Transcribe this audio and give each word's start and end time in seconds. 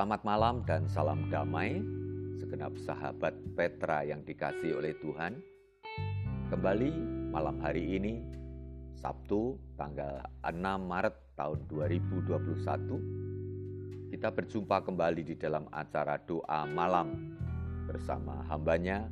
Selamat 0.00 0.24
malam 0.24 0.64
dan 0.64 0.88
salam 0.88 1.28
damai 1.28 1.76
segenap 2.40 2.72
sahabat 2.88 3.36
Petra 3.52 4.00
yang 4.00 4.24
dikasih 4.24 4.80
oleh 4.80 4.96
Tuhan. 4.96 5.44
Kembali 6.48 6.88
malam 7.28 7.60
hari 7.60 8.00
ini 8.00 8.24
Sabtu 8.96 9.60
tanggal 9.76 10.24
6 10.40 10.56
Maret 10.56 11.36
tahun 11.36 11.68
2021 11.68 14.08
kita 14.08 14.32
berjumpa 14.32 14.88
kembali 14.88 15.20
di 15.20 15.36
dalam 15.36 15.68
acara 15.68 16.16
doa 16.16 16.64
malam 16.64 17.36
bersama 17.84 18.40
hambanya 18.48 19.04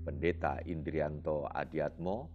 Pendeta 0.00 0.64
Indrianto 0.64 1.44
Adiatmo 1.44 2.32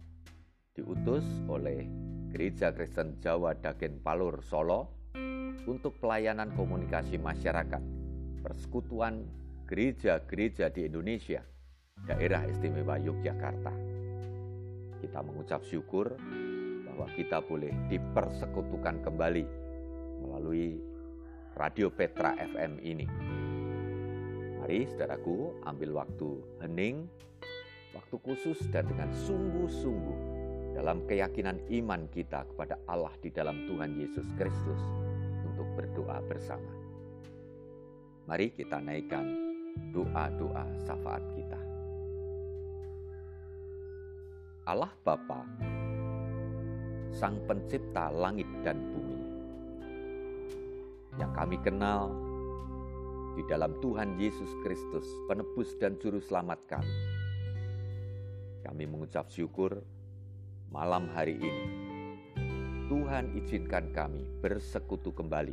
diutus 0.70 1.26
oleh 1.50 1.82
Gereja 2.30 2.70
Kristen 2.70 3.18
Jawa 3.18 3.58
Dagen 3.58 3.98
Palur 3.98 4.38
Solo 4.46 4.97
untuk 5.68 6.00
pelayanan 6.00 6.48
komunikasi 6.56 7.20
masyarakat, 7.20 7.84
persekutuan 8.40 9.28
gereja-gereja 9.68 10.72
di 10.72 10.88
Indonesia, 10.88 11.44
daerah 12.08 12.48
istimewa 12.48 12.96
Yogyakarta. 12.96 13.72
Kita 15.04 15.20
mengucap 15.20 15.60
syukur 15.68 16.16
bahwa 16.88 17.06
kita 17.12 17.44
boleh 17.44 17.70
dipersekutukan 17.92 19.04
kembali 19.04 19.44
melalui 20.24 20.80
Radio 21.54 21.92
Petra 21.92 22.32
FM 22.40 22.80
ini. 22.80 23.06
Mari 24.58 24.88
saudaraku 24.90 25.62
ambil 25.68 26.02
waktu 26.02 26.28
hening, 26.64 27.06
waktu 27.94 28.16
khusus 28.24 28.58
dan 28.72 28.88
dengan 28.88 29.12
sungguh-sungguh 29.14 30.18
dalam 30.74 31.06
keyakinan 31.06 31.62
iman 31.82 32.08
kita 32.10 32.46
kepada 32.54 32.78
Allah 32.90 33.14
di 33.22 33.30
dalam 33.30 33.66
Tuhan 33.66 33.98
Yesus 33.98 34.26
Kristus 34.34 34.97
berdoa 35.78 36.18
bersama. 36.26 36.74
Mari 38.26 38.50
kita 38.50 38.82
naikkan 38.82 39.30
doa-doa 39.94 40.66
syafaat 40.82 41.22
kita. 41.38 41.60
Allah 44.66 44.90
Bapa, 45.06 45.46
Sang 47.14 47.38
Pencipta 47.46 48.10
langit 48.10 48.50
dan 48.66 48.76
bumi, 48.90 49.20
yang 51.16 51.30
kami 51.30 51.56
kenal 51.62 52.10
di 53.38 53.46
dalam 53.46 53.78
Tuhan 53.78 54.18
Yesus 54.18 54.50
Kristus, 54.66 55.06
penebus 55.30 55.78
dan 55.78 55.94
juru 56.02 56.18
selamat 56.18 56.58
kami. 56.66 56.96
Kami 58.66 58.84
mengucap 58.84 59.30
syukur 59.30 59.78
malam 60.68 61.08
hari 61.16 61.38
ini 61.40 61.77
Tuhan 62.88 63.36
izinkan 63.36 63.92
kami 63.92 64.24
bersekutu 64.40 65.12
kembali 65.12 65.52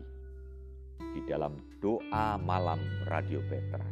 di 0.96 1.22
dalam 1.28 1.60
doa 1.84 2.40
malam 2.40 2.80
Radio 3.12 3.44
Petra. 3.52 3.84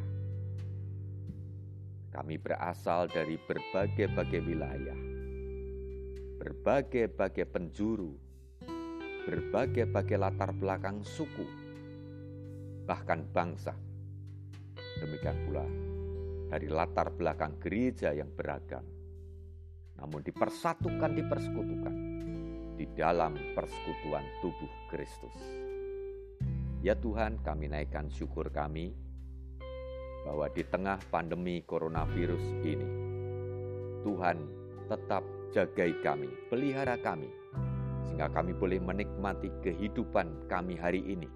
Kami 2.16 2.40
berasal 2.40 3.12
dari 3.12 3.36
berbagai-bagai 3.36 4.42
wilayah, 4.48 4.96
berbagai-bagai 6.40 7.44
penjuru, 7.52 8.16
berbagai-bagai 9.28 10.16
latar 10.16 10.56
belakang 10.56 11.04
suku, 11.04 11.44
bahkan 12.88 13.28
bangsa. 13.28 13.76
Demikian 15.04 15.36
pula 15.44 15.68
dari 16.48 16.72
latar 16.72 17.12
belakang 17.12 17.60
gereja 17.60 18.16
yang 18.16 18.32
beragam, 18.32 18.88
namun 20.00 20.24
dipersatukan, 20.24 21.12
dipersekutukan 21.12 22.13
di 22.74 22.90
dalam 22.98 23.38
persekutuan 23.54 24.26
tubuh 24.42 24.72
Kristus. 24.90 25.36
Ya 26.84 26.98
Tuhan, 27.00 27.40
kami 27.46 27.72
naikkan 27.72 28.12
syukur 28.12 28.52
kami 28.52 28.92
bahwa 30.28 30.48
di 30.52 30.64
tengah 30.68 31.00
pandemi 31.08 31.64
coronavirus 31.64 32.44
ini, 32.64 32.88
Tuhan 34.04 34.38
tetap 34.92 35.24
jagai 35.56 35.96
kami, 36.04 36.28
pelihara 36.52 37.00
kami, 37.00 37.32
sehingga 38.08 38.28
kami 38.32 38.52
boleh 38.52 38.84
menikmati 38.84 39.48
kehidupan 39.64 40.50
kami 40.52 40.76
hari 40.76 41.04
ini. 41.08 41.30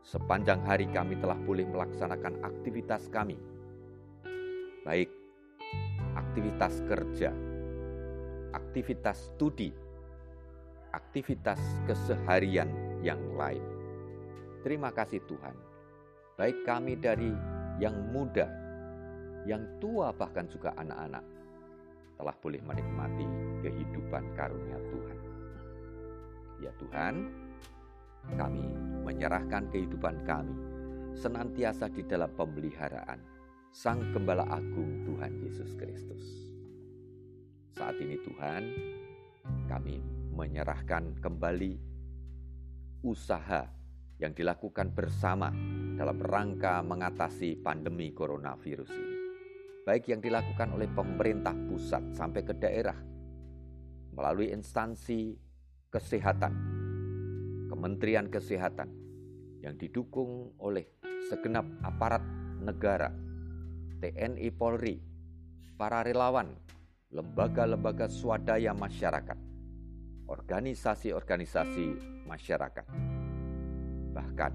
Sepanjang 0.00 0.64
hari 0.64 0.88
kami 0.90 1.20
telah 1.20 1.36
boleh 1.44 1.68
melaksanakan 1.68 2.40
aktivitas 2.42 3.06
kami, 3.12 3.38
baik 4.82 5.12
aktivitas 6.18 6.82
kerja, 6.88 7.30
aktivitas 8.56 9.30
studi, 9.30 9.70
aktivitas 10.92 11.60
keseharian 11.86 12.70
yang 13.00 13.20
lain. 13.34 13.62
Terima 14.60 14.92
kasih 14.92 15.24
Tuhan, 15.24 15.56
baik 16.36 16.68
kami 16.68 17.00
dari 17.00 17.32
yang 17.80 17.96
muda, 18.12 18.44
yang 19.48 19.64
tua 19.80 20.12
bahkan 20.12 20.44
juga 20.52 20.76
anak-anak, 20.76 21.24
telah 22.20 22.36
boleh 22.44 22.60
menikmati 22.60 23.26
kehidupan 23.64 24.36
karunia 24.36 24.76
Tuhan. 24.92 25.18
Ya 26.60 26.72
Tuhan, 26.76 27.14
kami 28.36 28.64
menyerahkan 29.08 29.72
kehidupan 29.72 30.28
kami 30.28 30.52
senantiasa 31.16 31.88
di 31.88 32.04
dalam 32.04 32.28
pemeliharaan 32.36 33.18
Sang 33.72 34.02
Gembala 34.12 34.44
Agung 34.50 35.08
Tuhan 35.08 35.40
Yesus 35.40 35.72
Kristus. 35.78 36.52
Saat 37.72 37.96
ini 38.02 38.20
Tuhan, 38.20 38.62
kami 39.70 40.19
menyerahkan 40.40 41.20
kembali 41.20 41.76
usaha 43.04 43.68
yang 44.16 44.32
dilakukan 44.32 44.88
bersama 44.96 45.52
dalam 46.00 46.16
rangka 46.16 46.80
mengatasi 46.80 47.60
pandemi 47.60 48.16
coronavirus 48.16 48.88
ini. 48.88 49.16
Baik 49.84 50.08
yang 50.08 50.24
dilakukan 50.24 50.72
oleh 50.76 50.88
pemerintah 50.88 51.52
pusat 51.68 52.00
sampai 52.16 52.40
ke 52.40 52.56
daerah, 52.56 52.96
melalui 54.16 54.48
instansi 54.52 55.36
kesehatan, 55.92 56.52
Kementerian 57.68 58.28
Kesehatan, 58.28 58.92
yang 59.60 59.76
didukung 59.76 60.56
oleh 60.60 60.88
segenap 61.28 61.64
aparat 61.84 62.24
negara, 62.60 63.12
TNI 64.04 64.48
Polri, 64.52 65.00
para 65.80 66.04
relawan, 66.04 66.52
lembaga-lembaga 67.08 68.08
swadaya 68.08 68.76
masyarakat, 68.76 69.49
organisasi-organisasi 70.30 71.86
masyarakat, 72.22 72.86
bahkan 74.14 74.54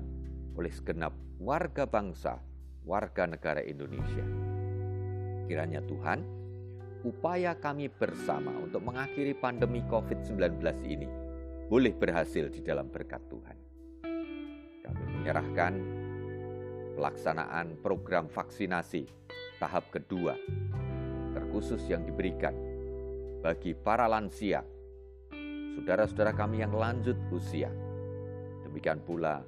oleh 0.56 0.72
segenap 0.72 1.12
warga 1.36 1.84
bangsa, 1.84 2.40
warga 2.88 3.28
negara 3.28 3.59
Indonesia. 3.59 4.24
Kiranya 5.52 5.84
Tuhan, 5.84 6.24
upaya 7.03 7.59
kami 7.59 7.91
bersama 7.91 8.56
untuk 8.56 8.88
mengakhiri 8.88 9.36
pandemi 9.36 9.84
COVID-19 9.91 10.63
ini 10.88 11.12
boleh 11.68 11.92
berhasil 11.92 12.47
di 12.47 12.63
dalam 12.63 12.88
berkat 12.88 13.19
Tuhan. 13.28 13.57
Kami 14.80 15.03
menyerahkan 15.19 15.74
pelaksanaan 16.96 17.84
program 17.84 18.31
vaksinasi 18.31 19.12
tahap 19.59 19.92
kedua, 19.92 20.40
terkhusus 21.36 21.84
yang 21.92 22.07
diberikan 22.07 22.56
bagi 23.44 23.75
para 23.75 24.07
lansia 24.07 24.63
saudara-saudara 25.75 26.31
kami 26.31 26.63
yang 26.63 26.72
lanjut 26.72 27.19
usia. 27.36 27.68
Demikian 28.63 29.03
pula 29.03 29.44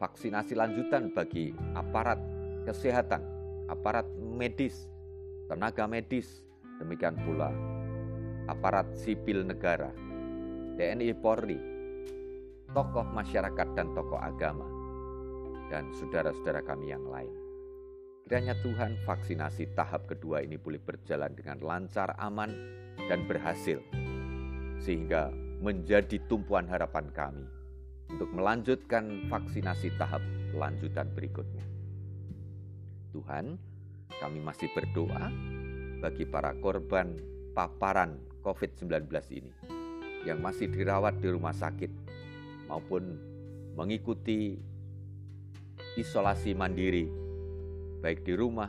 vaksinasi 0.00 0.56
lanjutan 0.56 1.12
bagi 1.12 1.52
aparat 1.76 2.18
kesehatan, 2.64 3.20
aparat 3.68 4.08
medis, 4.16 4.88
tenaga 5.46 5.84
medis, 5.84 6.40
demikian 6.80 7.14
pula 7.22 7.52
aparat 8.44 8.88
sipil 8.92 9.44
negara, 9.44 9.88
TNI 10.76 11.16
Polri, 11.16 11.56
tokoh 12.76 13.06
masyarakat 13.12 13.68
dan 13.72 13.88
tokoh 13.96 14.20
agama, 14.20 14.68
dan 15.72 15.88
saudara-saudara 15.96 16.60
kami 16.60 16.92
yang 16.92 17.04
lain. 17.08 17.32
Kiranya 18.24 18.56
Tuhan 18.64 18.96
vaksinasi 19.04 19.76
tahap 19.76 20.08
kedua 20.08 20.40
ini 20.40 20.56
boleh 20.56 20.80
berjalan 20.80 21.32
dengan 21.36 21.60
lancar, 21.60 22.16
aman, 22.16 22.52
dan 23.08 23.28
berhasil 23.28 23.80
sehingga 24.84 25.32
menjadi 25.64 26.20
tumpuan 26.28 26.68
harapan 26.68 27.08
kami 27.16 27.48
untuk 28.12 28.28
melanjutkan 28.36 29.32
vaksinasi 29.32 29.96
tahap 29.96 30.20
lanjutan 30.52 31.08
berikutnya. 31.16 31.64
Tuhan, 33.16 33.56
kami 34.20 34.38
masih 34.44 34.68
berdoa 34.76 35.32
bagi 36.04 36.28
para 36.28 36.52
korban 36.60 37.16
paparan 37.56 38.20
COVID-19 38.44 39.08
ini 39.32 39.52
yang 40.28 40.44
masih 40.44 40.68
dirawat 40.68 41.16
di 41.16 41.32
rumah 41.32 41.56
sakit 41.56 41.88
maupun 42.68 43.16
mengikuti 43.72 44.60
isolasi 45.96 46.52
mandiri 46.52 47.08
baik 48.04 48.20
di 48.20 48.36
rumah 48.36 48.68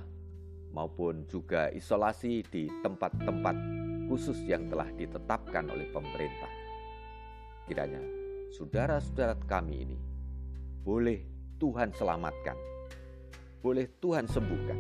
maupun 0.72 1.28
juga 1.28 1.68
isolasi 1.76 2.44
di 2.48 2.72
tempat-tempat 2.84 3.85
khusus 4.06 4.38
yang 4.46 4.70
telah 4.70 4.90
ditetapkan 4.94 5.66
oleh 5.70 5.90
pemerintah. 5.90 6.52
Kiranya 7.66 8.02
saudara-saudara 8.54 9.36
kami 9.50 9.76
ini 9.82 9.98
boleh 10.86 11.26
Tuhan 11.58 11.90
selamatkan, 11.96 12.58
boleh 13.66 13.90
Tuhan 13.98 14.30
sembuhkan. 14.30 14.80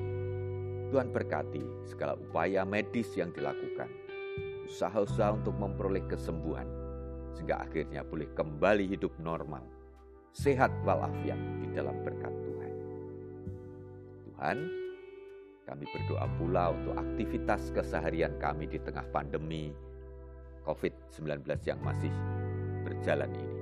Tuhan 0.93 1.09
berkati 1.09 1.89
segala 1.89 2.13
upaya 2.13 2.61
medis 2.61 3.09
yang 3.17 3.33
dilakukan, 3.33 3.89
usaha-usaha 4.69 5.33
untuk 5.33 5.57
memperoleh 5.57 6.05
kesembuhan, 6.05 6.69
sehingga 7.33 7.65
akhirnya 7.65 8.05
boleh 8.05 8.29
kembali 8.37 8.85
hidup 8.85 9.11
normal, 9.17 9.65
sehat 10.31 10.69
walafiat 10.85 11.41
di 11.59 11.67
dalam 11.73 11.97
berkat 12.05 12.31
Tuhan. 12.31 12.73
Tuhan, 14.29 14.57
kami 15.65 15.89
berdoa 15.89 16.29
pula 16.37 16.69
untuk 16.69 16.93
aktivitas 16.93 17.73
keseharian 17.73 18.37
kami 18.37 18.69
di 18.69 18.77
tengah 18.77 19.01
pandemi 19.09 19.73
COVID-19 20.61 21.41
yang 21.65 21.81
masih 21.81 22.13
berjalan 22.85 23.33
ini. 23.33 23.57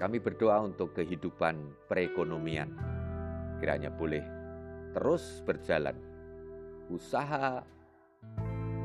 Kami 0.00 0.16
berdoa 0.16 0.64
untuk 0.64 0.96
kehidupan 0.96 1.86
perekonomian, 1.92 2.72
kiranya 3.60 3.92
boleh 3.92 4.24
terus 4.96 5.44
berjalan. 5.44 5.94
Usaha 6.88 7.60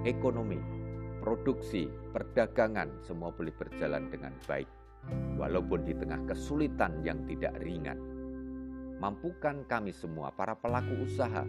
ekonomi, 0.04 0.60
produksi, 1.24 1.88
perdagangan, 2.12 3.00
semua 3.00 3.32
boleh 3.32 3.56
berjalan 3.56 4.12
dengan 4.12 4.36
baik, 4.44 4.68
walaupun 5.40 5.88
di 5.88 5.96
tengah 5.96 6.20
kesulitan 6.28 7.00
yang 7.04 7.24
tidak 7.32 7.56
ringan. 7.64 8.00
Mampukan 9.00 9.64
kami 9.68 9.96
semua, 9.96 10.32
para 10.32 10.56
pelaku 10.56 11.08
usaha, 11.08 11.44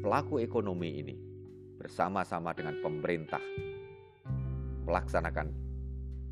pelaku 0.00 0.40
ekonomi 0.40 1.00
ini, 1.00 1.16
bersama-sama 1.76 2.56
dengan 2.56 2.80
pemerintah, 2.80 3.40
melaksanakan 4.88 5.48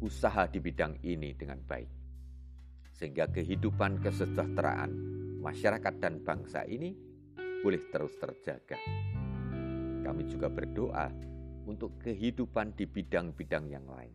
usaha 0.00 0.48
di 0.48 0.58
bidang 0.58 0.98
ini 1.04 1.36
dengan 1.36 1.60
baik 1.62 1.98
sehingga 2.98 3.30
kehidupan 3.30 4.02
kesejahteraan 4.02 4.90
masyarakat 5.38 5.94
dan 6.02 6.18
bangsa 6.18 6.66
ini 6.66 6.90
boleh 7.62 7.78
terus 7.94 8.18
terjaga. 8.18 8.74
Kami 10.02 10.22
juga 10.26 10.50
berdoa 10.50 11.06
untuk 11.70 11.94
kehidupan 12.02 12.74
di 12.74 12.90
bidang-bidang 12.90 13.70
yang 13.70 13.86
lain. 13.86 14.14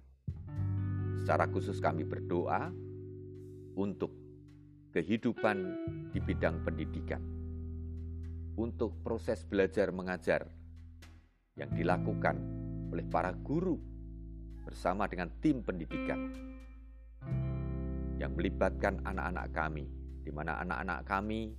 Secara 1.23 1.47
khusus 1.47 1.79
kami 1.79 2.03
berdoa 2.03 2.67
untuk 3.79 4.11
kehidupan 4.91 5.57
di 6.11 6.19
bidang 6.19 6.59
pendidikan, 6.67 7.23
untuk 8.57 9.01
proses 9.01 9.41
belajar 9.45 9.89
mengajar 9.89 10.45
yang 11.57 11.69
dilakukan 11.73 12.37
oleh 12.93 13.05
para 13.09 13.33
guru 13.33 13.77
bersama 14.63 15.09
dengan 15.09 15.29
tim 15.41 15.61
pendidikan 15.65 16.33
yang 18.21 18.37
melibatkan 18.37 19.01
anak-anak 19.03 19.51
kami, 19.51 19.85
di 20.23 20.31
mana 20.31 20.61
anak-anak 20.61 21.03
kami 21.03 21.51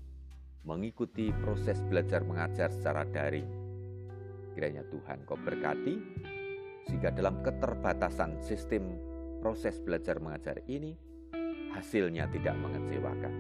mengikuti 0.65 1.29
proses 1.45 1.83
belajar 1.85 2.25
mengajar 2.25 2.73
secara 2.73 3.05
daring. 3.05 3.47
Kiranya 4.57 4.87
Tuhan 4.89 5.27
kau 5.29 5.37
berkati, 5.37 5.95
sehingga 6.89 7.13
dalam 7.13 7.43
keterbatasan 7.45 8.41
sistem 8.41 8.97
proses 9.43 9.77
belajar 9.83 10.23
mengajar 10.23 10.63
ini, 10.71 10.97
hasilnya 11.75 12.31
tidak 12.33 12.57
mengecewakan. 12.57 13.35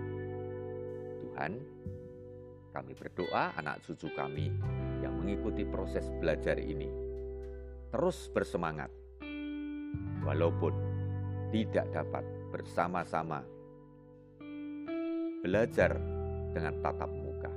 Tuhan, 1.23 1.53
kami 2.75 2.99
berdoa 2.99 3.55
anak 3.55 3.87
cucu 3.87 4.11
kami 4.19 4.50
yang 4.99 5.15
mengikuti 5.15 5.62
proses 5.62 6.11
belajar 6.19 6.59
ini 6.59 7.05
terus 7.94 8.26
bersemangat, 8.35 8.91
walaupun 10.26 10.75
tidak 11.55 11.87
dapat 11.94 12.26
bersama-sama 12.50 13.47
belajar 15.47 15.94
dengan 16.50 16.75
tatap 16.82 17.06
muka. 17.15 17.55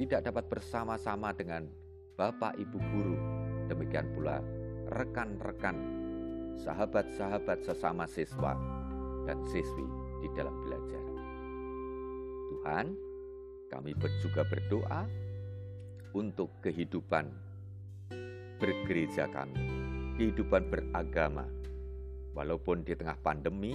Tidak 0.00 0.24
dapat 0.24 0.48
bersama-sama 0.48 1.36
dengan 1.36 1.68
Bapak 2.16 2.56
Ibu 2.56 2.78
guru, 2.80 3.16
demikian 3.68 4.08
pula 4.16 4.40
rekan-rekan, 4.88 5.76
sahabat-sahabat 6.56 7.60
sesama 7.60 8.08
siswa 8.08 8.56
dan 9.28 9.36
siswi 9.52 9.84
di 10.24 10.32
dalam 10.32 10.56
belajar. 10.64 11.04
Tuhan, 12.56 12.96
kami 13.66 13.92
juga 14.22 14.46
berdoa 14.46 15.06
untuk 16.14 16.48
kehidupan 16.62 17.28
bergereja 18.56 19.28
kami, 19.28 19.60
kehidupan 20.16 20.70
beragama, 20.72 21.44
Walaupun 22.36 22.84
di 22.84 22.92
tengah 22.92 23.16
pandemi, 23.24 23.72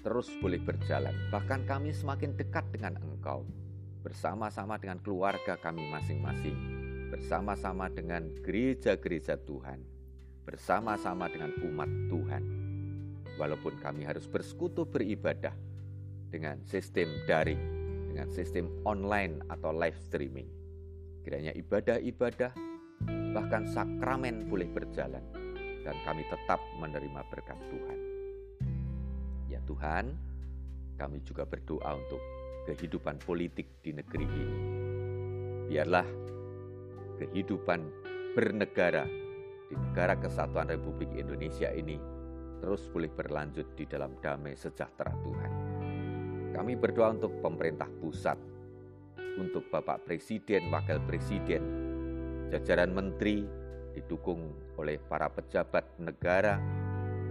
terus 0.00 0.32
boleh 0.40 0.56
berjalan. 0.56 1.12
Bahkan 1.28 1.68
kami 1.68 1.92
semakin 1.92 2.32
dekat 2.40 2.64
dengan 2.72 2.96
Engkau, 3.04 3.44
bersama-sama 4.00 4.80
dengan 4.80 4.96
keluarga 5.04 5.60
kami 5.60 5.84
masing-masing, 5.92 6.56
bersama-sama 7.12 7.92
dengan 7.92 8.32
gereja-gereja 8.40 9.36
Tuhan, 9.44 9.84
bersama-sama 10.48 11.28
dengan 11.28 11.52
umat 11.68 11.90
Tuhan. 12.08 12.44
Walaupun 13.36 13.76
kami 13.84 14.08
harus 14.08 14.24
bersekutu 14.24 14.88
beribadah 14.88 15.52
dengan 16.32 16.64
sistem 16.64 17.12
daring, 17.28 17.81
dengan 18.12 18.28
sistem 18.28 18.68
online 18.84 19.40
atau 19.48 19.72
live 19.72 19.96
streaming. 19.96 20.44
Kiranya 21.24 21.56
ibadah-ibadah, 21.56 22.52
bahkan 23.32 23.64
sakramen 23.72 24.52
boleh 24.52 24.68
berjalan 24.68 25.24
dan 25.80 25.96
kami 26.04 26.20
tetap 26.28 26.60
menerima 26.76 27.24
berkat 27.32 27.56
Tuhan. 27.72 27.98
Ya 29.48 29.64
Tuhan, 29.64 30.12
kami 31.00 31.24
juga 31.24 31.48
berdoa 31.48 31.96
untuk 31.96 32.20
kehidupan 32.68 33.16
politik 33.24 33.80
di 33.80 33.96
negeri 33.96 34.26
ini. 34.28 34.58
Biarlah 35.72 36.06
kehidupan 37.16 37.80
bernegara 38.36 39.08
di 39.72 39.74
negara 39.74 40.20
kesatuan 40.20 40.68
Republik 40.68 41.08
Indonesia 41.16 41.72
ini 41.72 41.96
terus 42.60 42.86
boleh 42.92 43.10
berlanjut 43.10 43.74
di 43.74 43.88
dalam 43.88 44.14
damai 44.22 44.54
sejahtera 44.54 45.10
Tuhan. 45.10 45.41
Kami 46.52 46.76
berdoa 46.76 47.16
untuk 47.16 47.32
pemerintah 47.40 47.88
pusat, 47.98 48.36
untuk 49.40 49.64
Bapak 49.72 50.04
Presiden, 50.04 50.68
Wakil 50.68 51.00
Presiden, 51.08 51.62
jajaran 52.52 52.92
menteri, 52.92 53.40
didukung 53.96 54.52
oleh 54.76 55.00
para 55.00 55.32
pejabat 55.32 55.96
negara, 55.96 56.60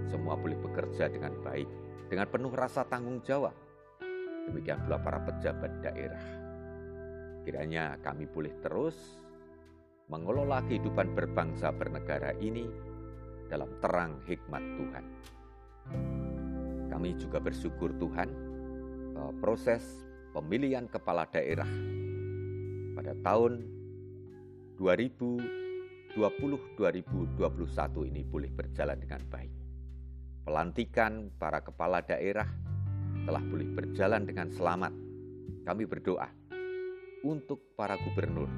semua 0.09 0.33
boleh 0.33 0.57
bekerja 0.57 1.05
dengan 1.05 1.37
baik, 1.45 1.69
dengan 2.09 2.25
penuh 2.33 2.49
rasa 2.49 2.81
tanggung 2.89 3.21
jawab. 3.21 3.53
Demikian 4.49 4.81
pula 4.89 4.97
para 4.97 5.21
pejabat 5.21 5.69
daerah. 5.85 6.25
Kiranya 7.45 8.01
kami 8.01 8.25
boleh 8.25 8.57
terus 8.65 9.21
mengelola 10.09 10.65
kehidupan 10.65 11.13
berbangsa 11.13 11.69
bernegara 11.69 12.33
ini 12.41 12.65
dalam 13.53 13.69
terang 13.85 14.17
hikmat 14.25 14.63
Tuhan. 14.81 15.05
Kami 16.89 17.09
juga 17.21 17.37
bersyukur 17.37 17.93
Tuhan 18.01 18.50
proses 19.41 19.83
pemilihan 20.31 20.87
kepala 20.87 21.27
daerah 21.27 21.67
pada 22.95 23.15
tahun 23.23 23.63
2000 24.77 25.61
20 26.11 26.75
2021 26.75 27.39
ini 28.11 28.21
boleh 28.27 28.51
berjalan 28.51 28.99
dengan 28.99 29.23
baik. 29.31 29.53
Pelantikan 30.43 31.31
para 31.39 31.63
kepala 31.63 32.03
daerah 32.03 32.47
telah 33.23 33.39
boleh 33.39 33.69
berjalan 33.71 34.27
dengan 34.27 34.51
selamat. 34.51 34.91
Kami 35.63 35.83
berdoa 35.87 36.27
untuk 37.23 37.77
para 37.77 37.95
gubernur, 38.01 38.49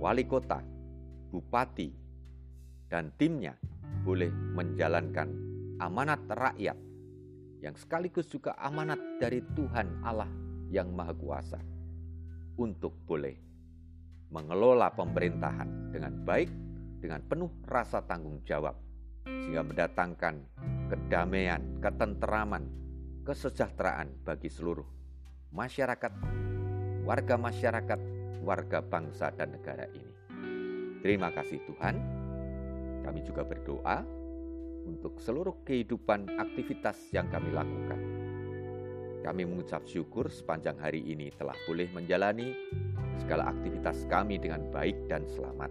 wali 0.00 0.24
kota, 0.24 0.64
bupati, 1.28 1.92
dan 2.88 3.12
timnya 3.20 3.52
boleh 4.02 4.32
menjalankan 4.32 5.28
amanat 5.78 6.24
rakyat 6.24 6.87
yang 7.58 7.74
sekaligus 7.74 8.30
juga 8.30 8.54
amanat 8.58 8.98
dari 9.18 9.42
Tuhan 9.54 10.02
Allah 10.06 10.30
yang 10.70 10.94
Maha 10.94 11.14
Kuasa 11.14 11.60
untuk 12.58 12.94
boleh 13.06 13.34
mengelola 14.28 14.92
pemerintahan 14.92 15.94
dengan 15.94 16.12
baik, 16.22 16.50
dengan 17.00 17.24
penuh 17.24 17.50
rasa 17.64 18.04
tanggung 18.04 18.44
jawab, 18.44 18.76
sehingga 19.24 19.64
mendatangkan 19.64 20.34
kedamaian, 20.92 21.62
ketenteraman, 21.80 22.68
kesejahteraan 23.24 24.12
bagi 24.22 24.52
seluruh 24.52 24.86
masyarakat, 25.54 26.12
warga 27.08 27.36
masyarakat, 27.40 28.00
warga 28.44 28.78
bangsa 28.84 29.32
dan 29.32 29.56
negara 29.56 29.88
ini. 29.96 30.12
Terima 31.00 31.32
kasih 31.32 31.62
Tuhan. 31.64 31.96
Kami 33.06 33.20
juga 33.24 33.46
berdoa 33.46 34.17
untuk 34.88 35.20
seluruh 35.20 35.60
kehidupan 35.68 36.40
aktivitas 36.40 36.96
yang 37.12 37.28
kami 37.28 37.52
lakukan. 37.52 38.00
Kami 39.20 39.44
mengucap 39.44 39.84
syukur 39.84 40.32
sepanjang 40.32 40.80
hari 40.80 41.04
ini 41.04 41.28
telah 41.36 41.52
boleh 41.68 41.84
menjalani 41.92 42.56
segala 43.20 43.52
aktivitas 43.52 44.08
kami 44.08 44.40
dengan 44.40 44.64
baik 44.72 44.96
dan 45.04 45.28
selamat. 45.28 45.68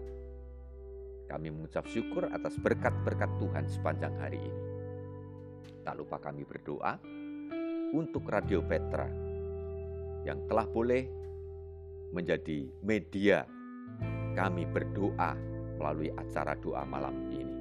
Kami 1.25 1.49
mengucap 1.49 1.89
syukur 1.89 2.29
atas 2.29 2.53
berkat-berkat 2.61 3.27
Tuhan 3.41 3.65
sepanjang 3.65 4.13
hari 4.21 4.37
ini. 4.37 4.61
Tak 5.81 5.97
lupa 5.97 6.21
kami 6.21 6.45
berdoa 6.45 7.01
untuk 7.97 8.27
Radio 8.29 8.61
Petra, 8.61 9.07
yang 10.27 10.43
telah 10.45 10.67
boleh 10.67 11.07
menjadi 12.11 12.67
media 12.83 13.47
kami 14.35 14.67
berdoa 14.69 15.33
melalui 15.79 16.13
acara 16.13 16.53
doa 16.59 16.83
malam 16.85 17.15
ini. 17.31 17.56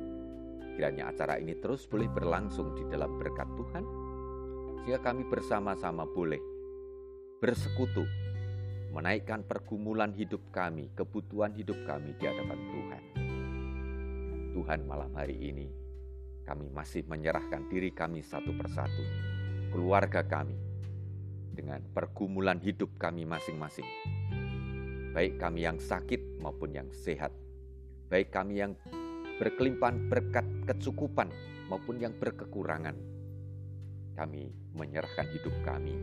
Kiranya 0.76 1.08
acara 1.08 1.40
ini 1.40 1.56
terus 1.56 1.88
boleh 1.88 2.04
berlangsung 2.12 2.76
di 2.76 2.84
dalam 2.92 3.16
berkat 3.16 3.48
Tuhan, 3.56 3.84
sehingga 4.84 5.00
kami 5.00 5.24
bersama-sama 5.24 6.04
boleh 6.04 6.38
bersekutu, 7.40 8.04
menaikkan 8.92 9.40
pergumulan 9.48 10.12
hidup 10.12 10.44
kami, 10.52 10.92
kebutuhan 10.92 11.56
hidup 11.56 11.80
kami 11.88 12.12
di 12.20 12.24
hadapan 12.28 12.60
Tuhan. 12.60 13.02
Tuhan 14.52 14.80
malam 14.84 15.16
hari 15.16 15.40
ini, 15.40 15.68
kami 16.44 16.68
masih 16.68 17.08
menyerahkan 17.08 17.72
diri 17.72 17.88
kami 17.96 18.20
satu 18.20 18.52
persatu, 18.52 19.00
keluarga 19.72 20.28
kami, 20.28 20.60
dengan 21.56 21.80
pergumulan 21.96 22.60
hidup 22.60 22.92
kami 23.00 23.24
masing-masing. 23.24 23.88
Baik 25.16 25.40
kami 25.40 25.64
yang 25.64 25.80
sakit 25.80 26.36
maupun 26.44 26.76
yang 26.76 26.88
sehat, 26.92 27.32
baik 28.12 28.28
kami 28.28 28.60
yang 28.60 28.76
berkelimpahan 29.36 30.08
berkat 30.08 30.46
kecukupan 30.64 31.28
maupun 31.68 32.00
yang 32.00 32.16
berkekurangan. 32.16 32.96
Kami 34.16 34.48
menyerahkan 34.72 35.28
hidup 35.28 35.52
kami. 35.60 35.96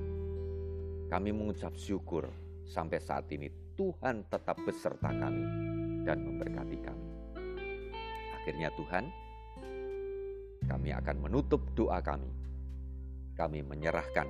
Kami 1.09 1.29
mengucap 1.33 1.73
syukur 1.73 2.29
sampai 2.65 3.01
saat 3.01 3.25
ini 3.33 3.49
Tuhan 3.73 4.29
tetap 4.29 4.61
beserta 4.61 5.09
kami 5.09 5.45
dan 6.05 6.21
memberkati 6.21 6.77
kami. 6.77 7.07
Akhirnya 8.37 8.69
Tuhan, 8.77 9.05
kami 10.69 10.89
akan 10.93 11.17
menutup 11.17 11.61
doa 11.73 11.97
kami. 12.05 12.29
Kami 13.33 13.65
menyerahkan 13.65 14.29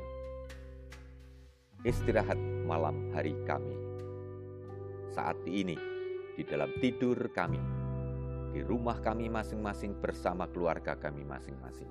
istirahat 1.83 2.39
malam 2.63 3.11
hari 3.11 3.35
kami. 3.43 3.75
Saat 5.11 5.43
ini 5.43 5.75
di 6.39 6.43
dalam 6.47 6.71
tidur 6.79 7.19
kami, 7.35 7.82
di 8.53 8.61
rumah 8.61 9.01
kami 9.01 9.27
masing-masing 9.33 9.97
bersama 9.97 10.45
keluarga 10.45 10.93
kami 10.93 11.25
masing-masing. 11.25 11.89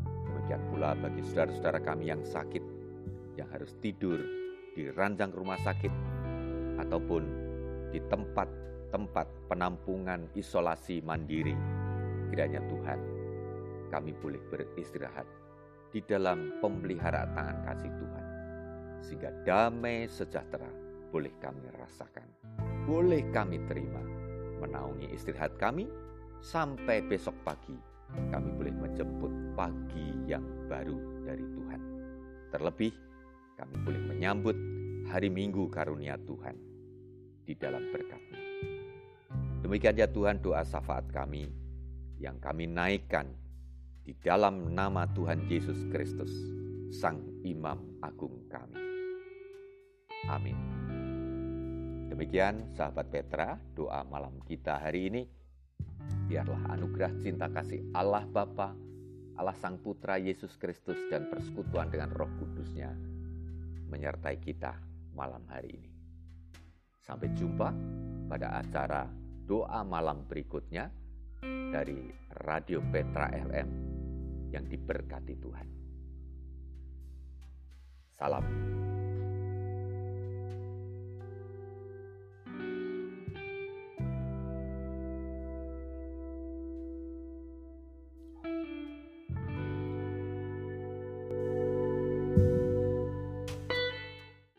Demikian 0.00 0.62
pula 0.70 0.94
bagi 0.94 1.20
saudara-saudara 1.26 1.82
kami 1.82 2.14
yang 2.14 2.22
sakit, 2.22 2.62
yang 3.34 3.50
harus 3.50 3.74
tidur 3.82 4.22
di 4.78 4.86
ranjang 4.94 5.34
rumah 5.34 5.58
sakit, 5.66 5.90
ataupun 6.78 7.22
di 7.90 7.98
tempat-tempat 8.06 9.50
penampungan 9.50 10.30
isolasi 10.38 11.02
mandiri. 11.02 11.58
Kiranya 12.30 12.62
Tuhan, 12.70 13.00
kami 13.90 14.14
boleh 14.22 14.42
beristirahat 14.50 15.26
di 15.90 15.98
dalam 16.06 16.54
pemeliharaan 16.62 17.34
tangan 17.34 17.58
kasih 17.66 17.92
Tuhan. 17.98 18.24
Sehingga 19.02 19.30
damai 19.42 20.06
sejahtera 20.06 20.70
boleh 21.10 21.30
kami 21.38 21.66
rasakan 21.78 22.26
boleh 22.84 23.24
kami 23.32 23.64
terima 23.64 24.02
menaungi 24.60 25.10
istirahat 25.14 25.56
kami 25.58 25.88
sampai 26.44 27.00
besok 27.06 27.34
pagi 27.42 27.94
kami 28.30 28.48
boleh 28.54 28.74
menjemput 28.74 29.32
pagi 29.58 30.06
yang 30.28 30.44
baru 30.70 30.96
dari 31.26 31.44
Tuhan. 31.44 31.80
Terlebih 32.54 32.92
kami 33.58 33.74
boleh 33.82 34.02
menyambut 34.14 34.56
hari 35.10 35.28
Minggu 35.30 35.66
karunia 35.70 36.18
Tuhan 36.22 36.56
di 37.44 37.54
dalam 37.58 37.82
berkatnya. 37.90 38.40
Demikian 39.64 39.96
ya 39.96 40.08
Tuhan 40.08 40.44
doa 40.44 40.62
syafaat 40.62 41.08
kami 41.10 41.48
yang 42.20 42.36
kami 42.38 42.68
naikkan 42.68 43.32
di 44.04 44.12
dalam 44.20 44.76
nama 44.76 45.08
Tuhan 45.16 45.48
Yesus 45.48 45.88
Kristus, 45.88 46.30
Sang 46.92 47.18
Imam 47.42 47.80
Agung 48.04 48.44
kami. 48.52 48.78
Amin. 50.28 50.83
Demikian 52.14 52.70
sahabat 52.78 53.10
Petra, 53.10 53.58
doa 53.74 54.06
malam 54.06 54.38
kita 54.46 54.78
hari 54.78 55.10
ini. 55.10 55.26
Biarlah 56.30 56.70
anugerah 56.70 57.10
cinta 57.18 57.50
kasih 57.50 57.90
Allah 57.90 58.22
Bapa, 58.22 58.70
Allah 59.34 59.56
Sang 59.58 59.82
Putra 59.82 60.14
Yesus 60.14 60.54
Kristus 60.54 60.94
dan 61.10 61.26
persekutuan 61.26 61.90
dengan 61.90 62.14
Roh 62.14 62.30
Kudusnya 62.38 62.94
menyertai 63.90 64.38
kita 64.38 64.78
malam 65.18 65.42
hari 65.50 65.74
ini. 65.74 65.90
Sampai 67.02 67.34
jumpa 67.34 67.74
pada 68.30 68.62
acara 68.62 69.10
doa 69.42 69.82
malam 69.82 70.22
berikutnya 70.30 70.86
dari 71.74 71.98
Radio 72.46 72.78
Petra 72.94 73.26
FM 73.34 73.68
yang 74.54 74.70
diberkati 74.70 75.34
Tuhan. 75.34 75.66
Salam 78.14 78.46